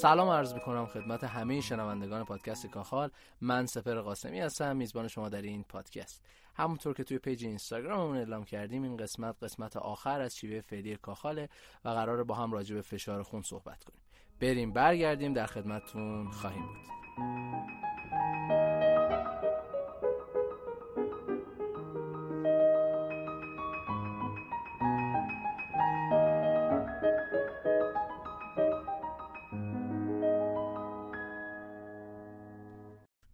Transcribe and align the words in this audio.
سلام 0.00 0.28
عرض 0.28 0.54
می‌کنم 0.54 0.86
خدمت 0.86 1.24
همه 1.24 1.60
شنوندگان 1.60 2.24
پادکست 2.24 2.66
کاخال. 2.66 3.10
من 3.40 3.66
سپر 3.66 4.00
قاسمی 4.00 4.40
هستم 4.40 4.76
میزبان 4.76 5.08
شما 5.08 5.28
در 5.28 5.42
این 5.42 5.64
پادکست. 5.64 6.22
همونطور 6.54 6.94
که 6.94 7.04
توی 7.04 7.18
پیج 7.18 7.44
اینستاگراممون 7.44 8.16
اعلام 8.16 8.44
کردیم 8.44 8.82
این 8.82 8.96
قسمت 8.96 9.36
قسمت 9.42 9.76
آخر 9.76 10.20
از 10.20 10.36
شیوه 10.36 10.60
فعلی 10.60 10.96
کاخاله 10.96 11.48
و 11.84 11.88
قرار 11.88 12.24
با 12.24 12.34
هم 12.34 12.52
راجع 12.52 12.74
به 12.74 12.82
فشار 12.82 13.22
خون 13.22 13.42
صحبت 13.42 13.84
کنیم. 13.84 14.00
بریم 14.40 14.72
برگردیم 14.72 15.32
در 15.32 15.46
خدمتتون 15.46 16.30
خواهیم 16.30 16.66
بود. 16.66 17.69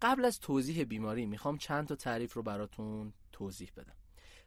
قبل 0.07 0.25
از 0.25 0.41
توضیح 0.41 0.85
بیماری 0.85 1.27
می‌خوام 1.27 1.59
چند 1.59 1.89
تا 1.89 1.97
تعریف 1.97 2.35
رو 2.35 2.43
براتون 2.43 3.13
توضیح 3.33 3.71
بدم 3.77 3.97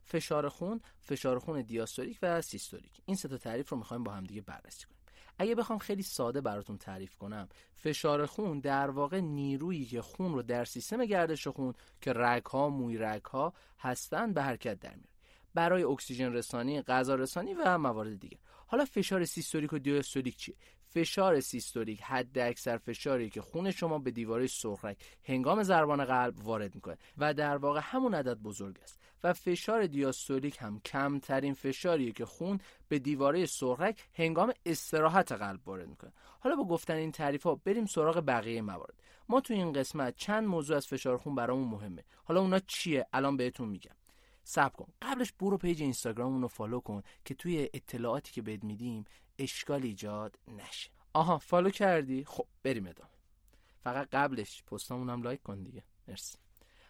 فشار 0.04 0.50
خون، 0.50 0.82
فشار 1.00 1.40
خون 1.40 1.62
دیاستولیک 1.62 2.20
و 2.22 2.42
سیستولیک 2.42 3.02
این 3.06 3.18
سه 3.18 3.28
تا 3.28 3.38
تعریف 3.38 3.70
رو 3.70 3.78
می‌خوایم 3.78 4.04
با 4.04 4.12
هم 4.12 4.24
دیگه 4.24 4.42
بررسی 4.42 4.86
کنیم 4.86 5.00
اگه 5.38 5.56
بخوام 5.56 5.80
خیلی 5.80 6.04
ساده 6.04 6.42
براتون 6.42 6.78
تعریف 6.78 7.16
کنم 7.16 7.50
فشار 7.76 8.26
خون 8.26 8.60
در 8.60 8.90
واقع 8.90 9.20
نیرویی 9.20 9.86
که 9.86 10.02
خون 10.02 10.34
رو 10.34 10.42
در 10.42 10.66
سیستم 10.66 11.06
گردش 11.06 11.48
خون 11.48 11.74
که 12.02 12.14
رگ 12.16 12.46
ها 12.46 12.70
موی 12.70 12.98
رگ 12.98 13.26
ها 13.26 13.54
هستن 13.80 14.34
به 14.34 14.44
حرکت 14.44 14.80
در 14.80 14.96
میاره 14.96 15.10
برای 15.54 15.84
اکسیژن 15.84 16.34
رسانی، 16.34 16.82
غذا 16.82 17.16
رسانی 17.16 17.54
و 17.54 17.78
موارد 17.78 18.20
دیگه. 18.20 18.38
حالا 18.68 18.86
فشار 18.86 19.26
سیستولیک 19.26 19.74
و 19.74 19.80
دیاستولیک 19.80 20.38
چیه؟ 20.38 20.56
فشار 20.90 21.40
سیستولیک 21.40 22.02
حد 22.02 22.40
اکثر 22.40 22.78
فشاری 22.78 23.30
که 23.30 23.42
خون 23.42 23.72
شما 23.72 24.00
به 24.00 24.12
دیواره 24.12 24.48
سرخرگ 24.48 24.98
هنگام 25.24 25.64
ضربان 25.64 26.06
قلب 26.06 26.46
وارد 26.46 26.76
می‌کنه 26.76 26.98
و 27.18 27.34
در 27.34 27.58
واقع 27.58 27.80
همون 27.84 28.14
عدد 28.14 28.38
بزرگ 28.38 28.80
است. 28.84 29.00
و 29.24 29.34
فشار 29.34 29.88
دیاستولیک 29.88 30.58
هم 30.60 30.80
کمترین 30.80 31.54
فشاریه 31.54 32.12
که 32.12 32.26
خون 32.26 32.60
به 32.88 33.00
دیواره 33.00 33.46
سرخرگ 33.46 34.00
هنگام 34.14 34.54
استراحت 34.66 35.32
قلب 35.32 35.68
وارد 35.68 35.88
می‌کنه. 35.88 36.14
حالا 36.40 36.56
با 36.56 36.64
گفتن 36.64 36.96
این 36.96 37.12
تعریف 37.12 37.44
ها 37.44 37.56
بریم 37.56 37.86
سراغ 37.86 38.24
بقیه 38.28 38.62
موارد. 38.62 39.04
ما 39.30 39.42
تو 39.42 39.54
این 39.54 39.74
قسمت 39.74 40.16
چند 40.16 40.48
موضوع 40.48 40.78
از 40.78 40.88
فشار 40.88 41.18
خون 41.18 41.36
برامون 41.36 41.68
مهمه. 41.68 42.04
حالا 42.24 42.42
اونا 42.42 42.60
چیه؟ 42.60 43.06
الان 43.14 43.38
بهتون 43.38 43.70
میگم. 43.70 43.99
صبر 44.50 44.74
کن. 44.74 44.88
قبلش 45.02 45.32
برو 45.32 45.58
page 45.58 45.82
اینستاگراممون 45.82 46.42
رو 46.42 46.48
follow 46.48 46.80
کن 46.80 47.04
که 47.26 47.34
توی 47.34 47.70
اطلاعاتی 47.74 48.32
که 48.32 48.42
بهت 48.42 48.64
میدیم 48.64 49.06
اشکال 49.40 49.84
ایجاد 49.84 50.40
نشه. 50.48 50.90
آها 51.14 51.38
follow 51.38 51.70
کردی؟ 51.70 52.26
خب 52.26 52.46
بریم 52.64 52.88
ادامه. 52.88 53.10
فقط 53.84 54.10
قبلش 54.12 54.64
پستامون 54.64 55.10
هم 55.10 55.24
like 55.24 55.44
کن 55.44 55.64
دیگه. 55.64 55.84
مرسی. 56.08 56.38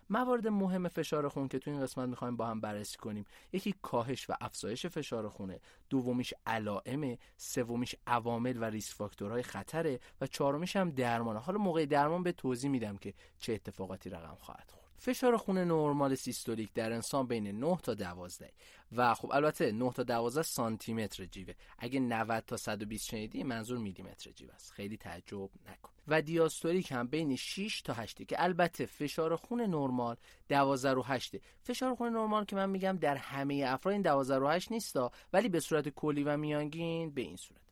موارد 0.09 0.47
مهم 0.47 0.87
فشار 0.87 1.29
خون 1.29 1.47
که 1.47 1.59
تو 1.59 1.71
این 1.71 1.81
قسمت 1.81 2.09
می‌خوایم 2.09 2.35
با 2.35 2.47
هم 2.47 2.61
بررسی 2.61 2.97
کنیم. 2.97 3.25
یکی 3.53 3.75
کاهش 3.81 4.29
و 4.29 4.33
افزایش 4.41 4.85
فشار 4.85 5.29
خونه 5.29 5.59
دومیش 5.89 6.33
علائم 6.45 7.17
سومیش 7.37 7.95
عوامل 8.07 8.57
و 8.57 8.63
risk 8.63 8.93
factor 8.93 9.31
های 9.31 9.43
خطره 9.43 9.99
و 10.21 10.27
چهارمیش 10.27 10.75
هم 10.75 10.89
درمانه. 10.89 11.39
حالا 11.39 11.57
موقع 11.57 11.85
درمان 11.85 12.23
به 12.23 12.31
توضیح 12.31 12.69
میدم 12.69 12.97
که 12.97 13.13
چه 13.39 13.53
اتفاقاتی 13.53 14.09
رقم 14.09 14.35
خواهد 14.35 14.71
خورد. 14.71 14.78
فشار 14.99 15.37
خون 15.37 15.57
نرمال 15.57 16.15
سیستولیک 16.15 16.73
در 16.73 16.93
انسان 16.93 17.27
بین 17.27 17.47
9 17.47 17.77
تا 17.83 17.93
12 17.93 18.51
و 18.91 19.13
خب 19.13 19.31
البته 19.31 19.71
9 19.71 19.91
تا 19.91 20.03
12 20.03 20.41
سانتی 20.41 20.93
متر 20.93 21.25
جیوه. 21.25 21.53
اگه 21.77 21.99
90 21.99 22.43
تا 22.47 22.57
120 22.57 23.05
شنیدی 23.05 23.43
منظور 23.43 23.77
میلی 23.77 24.03
متر 24.03 24.31
جیوه 24.31 24.53
است. 24.53 24.71
خیلی 24.71 24.97
تعجب 24.97 25.49
نکن. 25.65 25.89
و 26.07 26.21
دیاستولیک 26.21 26.91
هم 26.91 27.07
بین 27.07 27.35
6 27.35 27.81
تا 27.81 27.93
8 27.93 28.27
که 28.27 28.43
البته 28.43 28.85
فشار 28.85 29.35
خون 29.35 29.61
نرمال 29.61 30.15
12 30.49 30.93
رو 30.93 31.03
8 31.03 31.35
فشار 31.63 31.95
خون 31.95 32.09
نرمال 32.09 32.45
که 32.45 32.55
من 32.55 32.69
میگم 32.69 32.97
در 32.97 33.15
همه 33.15 33.63
افراد 33.67 33.93
این 33.93 34.01
12 34.01 34.37
رو 34.37 34.47
8 34.47 34.71
نیستا 34.71 35.11
ولی 35.33 35.49
به 35.49 35.59
صورت 35.59 35.89
کلی 35.89 36.23
و 36.23 36.37
میانگین 36.37 37.11
به 37.11 37.21
این 37.21 37.35
صورت. 37.35 37.68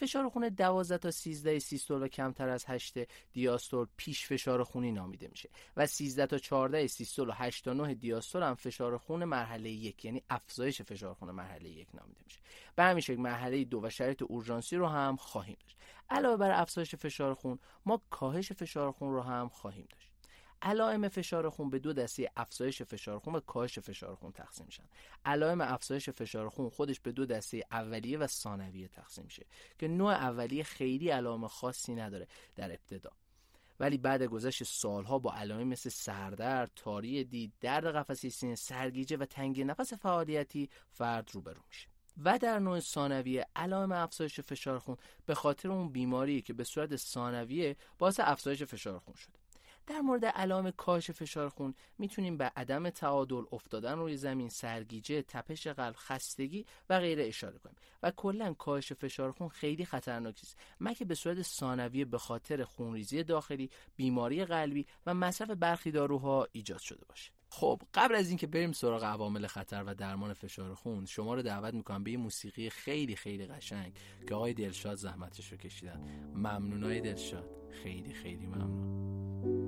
فشار 0.00 0.28
خون 0.28 0.48
12 0.48 0.98
تا 0.98 1.10
13 1.10 1.58
سیستول 1.58 2.02
و 2.02 2.08
کمتر 2.08 2.48
از 2.48 2.64
8 2.68 2.98
دیاستول 3.32 3.86
پیش 3.96 4.26
فشار 4.26 4.64
خونی 4.64 4.92
نامیده 4.92 5.28
میشه 5.28 5.48
و 5.76 5.86
13 5.86 6.26
تا 6.26 6.38
14 6.38 6.86
سیستول 6.86 7.28
و 7.28 7.32
8 7.32 7.64
تا 7.64 7.72
9 7.72 7.94
دیاستول 7.94 8.42
هم 8.42 8.54
فشار 8.54 8.98
خون 8.98 9.24
مرحله 9.24 9.70
یک 9.70 10.04
یعنی 10.04 10.22
افزایش 10.30 10.82
فشار 10.82 11.14
خون 11.14 11.30
مرحله 11.30 11.68
یک 11.68 11.88
نامیده 11.94 12.20
میشه. 12.24 12.40
به 12.76 12.82
همین 12.82 13.00
شکل 13.00 13.20
مرحله 13.20 13.64
دو 13.64 13.80
و 13.82 13.90
شرایط 13.90 14.22
اورژانسی 14.22 14.76
رو 14.76 14.86
هم 14.86 15.16
خواهیم 15.16 15.56
داشت. 15.60 15.76
علاوه 16.10 16.36
بر 16.36 16.60
افزایش 16.60 16.94
فشار 16.94 17.34
خون 17.34 17.58
ما 17.86 18.02
کاهش 18.10 18.52
فشار 18.52 18.92
خون 18.92 19.12
رو 19.12 19.20
هم 19.20 19.48
خواهیم 19.48 19.86
داشت. 19.90 20.09
علائم 20.62 21.08
فشار 21.08 21.50
خون 21.50 21.70
به 21.70 21.78
دو 21.78 21.92
دسته 21.92 22.30
افزایش 22.36 22.82
فشار 22.82 23.18
خون 23.18 23.34
و 23.34 23.40
کاهش 23.40 23.78
فشار 23.78 24.14
خون 24.14 24.32
تقسیم 24.32 24.66
میشن. 24.66 24.84
علائم 25.24 25.60
افزایش 25.60 26.10
فشار 26.10 26.48
خون 26.48 26.68
خودش 26.68 27.00
به 27.00 27.12
دو 27.12 27.26
دسته 27.26 27.64
اولیه 27.70 28.18
و 28.18 28.26
ثانویه 28.26 28.88
تقسیم 28.88 29.24
میشه 29.24 29.46
که 29.78 29.88
نوع 29.88 30.12
اولیه 30.12 30.62
خیلی 30.62 31.08
علائم 31.10 31.46
خاصی 31.46 31.94
نداره 31.94 32.26
در 32.56 32.70
ابتدا. 32.70 33.10
ولی 33.80 33.98
بعد 33.98 34.22
گذشت 34.22 34.64
سالها 34.64 35.18
با 35.18 35.34
علائم 35.34 35.68
مثل 35.68 35.90
سردرد، 35.90 36.70
تاری 36.76 37.24
دید، 37.24 37.52
درد 37.60 37.86
قفسه 37.86 38.28
سینه، 38.28 38.54
سرگیجه 38.54 39.16
و 39.16 39.24
تنگی 39.24 39.64
نفس 39.64 39.94
فعالیتی 39.94 40.70
فرد 40.90 41.30
روبرو 41.32 41.62
میشه. 41.68 41.88
و 42.24 42.38
در 42.38 42.58
نوع 42.58 42.80
ثانویه 42.80 43.46
علائم 43.56 43.92
افزایش 43.92 44.40
فشار 44.40 44.78
خون 44.78 44.96
به 45.26 45.34
خاطر 45.34 45.70
اون 45.70 45.88
بیماری 45.88 46.42
که 46.42 46.52
به 46.52 46.64
صورت 46.64 46.96
ثانویه 46.96 47.76
باعث 47.98 48.20
افزایش 48.22 48.62
فشار 48.62 48.98
خون 48.98 49.14
شده. 49.14 49.39
در 49.90 50.00
مورد 50.00 50.24
علائم 50.24 50.70
کاهش 50.70 51.10
فشار 51.10 51.48
خون 51.48 51.74
می‌تونیم 51.98 52.36
به 52.36 52.52
عدم 52.56 52.90
تعادل 52.90 53.42
افتادن 53.52 53.98
روی 53.98 54.16
زمین 54.16 54.48
سرگیجه 54.48 55.22
تپش 55.22 55.66
قلب 55.66 55.94
خستگی 55.98 56.66
و 56.90 57.00
غیره 57.00 57.26
اشاره 57.26 57.58
کنیم. 57.58 57.76
و 58.02 58.10
کلا 58.10 58.54
کاهش 58.54 58.92
فشار 58.92 59.32
خون 59.32 59.48
خیلی 59.48 59.84
خطرناک 59.84 60.40
است. 60.42 60.58
مگه 60.80 61.04
به 61.04 61.14
صورت 61.14 61.42
ثانویه 61.42 62.04
به 62.04 62.18
خاطر 62.18 62.64
خونریزی 62.64 63.22
داخلی 63.22 63.70
بیماری 63.96 64.44
قلبی 64.44 64.86
و 65.06 65.14
مصرف 65.14 65.50
برخی 65.50 65.90
داروها 65.90 66.46
ایجاد 66.52 66.80
شده 66.80 67.04
باشه؟ 67.08 67.30
خب 67.48 67.82
قبل 67.94 68.14
از 68.14 68.28
اینکه 68.28 68.46
بریم 68.46 68.72
سراغ 68.72 69.04
عوامل 69.04 69.46
خطر 69.46 69.84
و 69.86 69.94
درمان 69.94 70.32
فشار 70.32 70.74
خون 70.74 71.06
شما 71.06 71.34
رو 71.34 71.42
دعوت 71.42 71.74
می‌کنم 71.74 72.04
به 72.04 72.10
یه 72.10 72.16
موسیقی 72.16 72.70
خیلی 72.70 73.16
خیلی 73.16 73.46
قشنگ 73.46 73.96
که 74.28 74.34
آقای 74.34 74.54
دلشاد 74.54 74.94
زحمتش 74.94 75.52
رو 75.52 75.58
کشیدن. 75.58 76.00
ممنونای 76.34 77.00
دلشاد. 77.00 77.50
خیلی 77.82 78.14
خیلی 78.14 78.46
ممنون. 78.46 79.59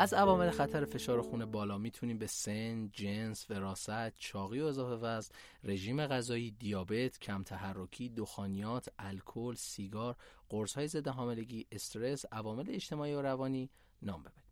از 0.00 0.14
عوامل 0.14 0.50
خطر 0.50 0.84
فشار 0.84 1.22
خون 1.22 1.44
بالا 1.44 1.78
می‌تونیم 1.78 2.18
به 2.18 2.26
سن، 2.26 2.88
جنس، 2.92 3.50
وراثت، 3.50 4.16
چاقی 4.16 4.60
و 4.60 4.64
اضافه 4.64 4.94
وزن، 4.94 5.34
رژیم 5.64 6.06
غذایی، 6.06 6.50
دیابت، 6.50 7.18
کم 7.18 7.42
تحرکی، 7.42 8.08
دخانیات، 8.08 8.88
الکل، 8.98 9.54
سیگار، 9.54 10.16
قرص‌های 10.48 10.88
ضد 10.88 11.08
حاملگی، 11.08 11.66
استرس، 11.72 12.24
عوامل 12.32 12.64
اجتماعی 12.68 13.14
و 13.14 13.22
روانی 13.22 13.70
نام 14.02 14.20
ببریم. 14.20 14.44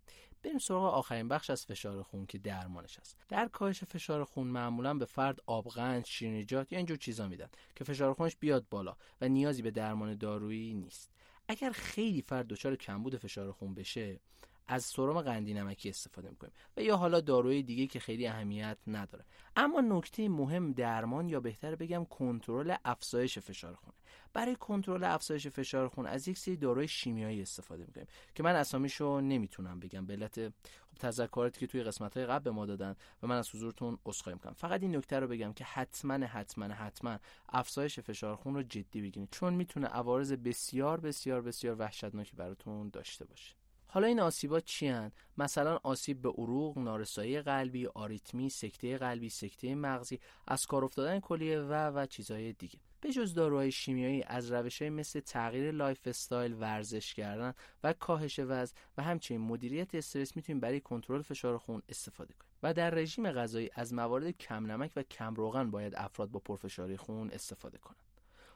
بریم 0.43 0.58
سراغ 0.58 0.84
آخرین 0.84 1.28
بخش 1.28 1.50
از 1.50 1.66
فشار 1.66 2.02
خون 2.02 2.26
که 2.26 2.38
درمانش 2.38 2.98
است 2.98 3.16
در 3.28 3.48
کاهش 3.48 3.84
فشار 3.84 4.25
خون 4.25 4.46
معمولا 4.46 4.94
به 4.94 5.04
فرد 5.04 5.40
آبغند 5.46 6.04
شیرینیجات 6.04 6.72
یا 6.72 6.78
اینجور 6.78 6.96
چیزا 6.96 7.28
میدن 7.28 7.48
که 7.76 7.84
فشار 7.84 8.14
خونش 8.14 8.37
بیاد 8.37 8.66
بالا 8.70 8.96
و 9.20 9.28
نیازی 9.28 9.62
به 9.62 9.70
درمان 9.70 10.14
دارویی 10.14 10.75
نیست 10.75 11.10
اگر 11.48 11.70
خیلی 11.70 12.22
فرد 12.22 12.46
دچار 12.46 12.76
کمبود 12.76 13.16
فشار 13.16 13.52
خون 13.52 13.75
بشه 13.75 14.20
از 14.69 14.85
سرم 14.85 15.21
قندی 15.21 15.55
نمکی 15.55 15.89
استفاده 15.89 16.31
می‌کنیم 16.31 16.53
و 16.77 16.83
یا 16.83 16.97
حالا 16.97 17.21
داروی 17.21 17.63
دیگه 17.63 17.87
که 17.87 18.01
خیلی 18.01 18.27
اهمیت 18.27 18.79
نداره. 18.87 19.25
اما 19.57 19.81
نکته 19.81 20.29
مهم 20.29 20.73
درمان 20.73 21.29
یا 21.29 21.41
بهتر 21.41 21.75
بگم 21.75 22.05
کنترل 22.05 22.77
افزایش 22.85 23.39
فشار 23.39 23.75
خون 23.75 23.93
برای 24.33 24.57
کنترل 24.57 25.05
افزایش 25.05 25.47
فشار 25.47 25.89
خون 25.89 26.07
از 26.07 26.29
یک 26.29 26.39
سری 26.39 26.57
داروی 26.57 26.89
شیمیایی 26.89 27.43
استفاده 27.43 27.85
می‌کنیم 27.87 28.07
که 28.35 28.43
من 28.43 28.55
اسامیشو 28.55 29.21
نمی‌تونم 29.21 29.81
بگم. 29.81 30.07
به 30.07 30.13
علت 30.13 30.49
خب 30.49 30.99
تذکراتی 30.99 31.61
که 31.61 31.67
توی 31.67 31.83
قسمت 31.83 32.17
های 32.17 32.27
قبل 32.27 32.45
به 32.45 32.51
ما 32.51 32.67
دادن 32.67 32.97
و 33.23 33.27
من 33.27 33.37
از 33.37 33.55
حضورتون 33.55 33.99
عذرخواهی 34.07 34.35
می‌کنم. 34.35 34.53
فقط 34.53 34.83
این 34.83 34.97
نکته 34.97 35.21
رو 35.21 35.29
بگم 35.29 35.53
که 35.53 35.65
حتما 35.65 36.15
حتما 36.15 36.65
حتما 36.65 37.19
افزایش 37.49 38.01
فشار 38.01 38.37
خون 38.37 38.55
رو 38.55 38.63
جدی 38.63 39.03
بگیرید. 39.03 39.29
چون 39.31 39.55
می‌تونه 39.55 39.87
عوارض 39.87 40.33
بسیار 40.33 41.01
بسیار 41.01 41.43
بسیار 41.43 41.77
وحشتناکی 41.79 42.37
براتون 42.37 42.89
داشته 42.89 43.25
باشه. 43.25 43.55
حالا 43.96 44.06
این 44.06 44.20
آسیبات 44.20 44.64
چی 44.64 44.87
هن؟ 44.87 45.12
مثلا 45.38 45.78
آسیب 45.82 46.22
به 46.22 46.28
عروق، 46.28 46.78
نارسایی 46.78 47.43
قلبی، 47.43 47.87
آریتمی، 47.87 48.50
سکته 48.50 48.98
قلبی، 48.98 49.28
سکته 49.28 49.75
مغزی، 49.75 50.20
از 50.46 50.66
کار 50.66 50.84
افتادن 50.84 51.20
کلیه 51.20 51.60
و 51.60 51.72
و 51.72 52.06
چیزهای 52.06 52.52
دیگه. 52.52 52.78
به 53.00 53.12
جز 53.12 53.34
داروهای 53.34 53.72
شیمیایی 53.72 54.22
از 54.22 54.52
روش 54.52 54.82
مثل 54.82 55.20
تغییر 55.20 55.70
lifestyle، 55.70 56.55
ورزش 56.60 57.14
کردن 57.14 57.54
و 57.84 57.93
کاهش 57.93 58.38
وزن 58.38 58.75
و 58.98 59.02
همچنین 59.02 59.40
مدیریت 59.40 59.94
استرس 59.94 60.37
می‌تونیم 60.37 60.60
برای 60.60 60.81
کنترل 60.81 61.22
فشار 61.22 61.58
خون 61.58 61.82
استفاده 61.88 62.34
کنیم. 62.34 62.50
و 62.62 62.75
در 62.75 62.90
رژیم 62.90 63.32
غذایی 63.32 63.70
از 63.75 63.94
موارد 63.94 64.31
کم 64.31 64.72
نمک 64.72 64.90
و 64.96 65.02
کم 65.02 65.34
روغن 65.34 65.70
باید 65.70 65.94
افراد 65.96 66.31
با 66.31 66.40
پرفشاری 66.40 66.96
خون 66.96 67.31
استفاده 67.31 67.78
کنند. 67.78 68.06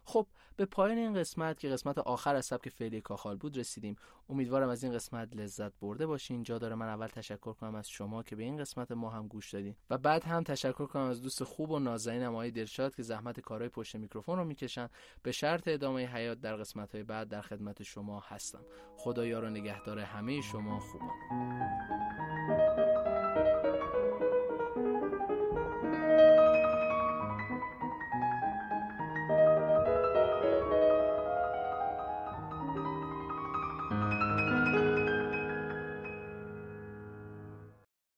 خب 0.04 0.26
به 0.56 0.66
پایان 0.66 0.98
این 0.98 1.14
قسمت 1.14 1.58
که 1.58 1.68
قسمت 1.68 1.98
آخر 1.98 2.34
از 2.34 2.46
سبک 2.46 2.68
فعلی 2.68 3.00
کاخال 3.00 3.36
بود 3.36 3.58
رسیدیم. 3.58 3.96
امیدوارم 4.28 4.68
از 4.68 4.84
این 4.84 4.92
قسمت 4.92 5.36
لذت 5.36 5.72
برده 5.80 6.06
باشین. 6.06 6.42
جا 6.42 6.58
داره 6.58 6.74
من 6.74 6.88
اول 6.88 7.06
تشکر 7.06 7.52
کنم 7.52 7.74
از 7.74 7.88
شما 7.88 8.22
که 8.22 8.36
به 8.36 8.42
این 8.42 8.56
قسمت 8.56 8.92
ما 8.92 9.10
هم 9.10 9.28
گوش 9.28 9.50
دادین. 9.50 9.76
و 9.90 9.98
بعد 9.98 10.24
هم 10.24 10.42
تشکر 10.42 10.86
کنم 10.86 11.02
از 11.02 11.22
دوست 11.22 11.44
خوب 11.44 11.70
و 11.70 11.78
نازنینم 11.78 12.32
آقای 12.32 12.50
دلشاد 12.50 12.94
که 12.94 13.02
زحمت 13.02 13.40
کارهای 13.40 13.68
پشت 13.68 13.96
میکروفون 13.96 14.38
رو 14.38 14.44
می‌کشن. 14.44 14.88
به 15.22 15.32
شرط 15.32 15.68
ادامه 15.68 16.06
حیات 16.06 16.40
در 16.40 16.56
قسمت 16.56 16.94
های 16.94 17.04
بعد 17.04 17.28
در 17.28 17.40
خدمت 17.40 17.82
شما 17.82 18.20
هستم. 18.20 18.64
خدایا 18.96 19.40
رو 19.40 19.50
نگهدار 19.50 19.98
همه 19.98 20.40
شما 20.40 20.80
خوبان. 20.80 21.99